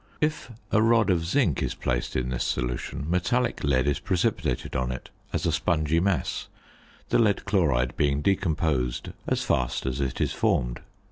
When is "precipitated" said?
3.99-4.75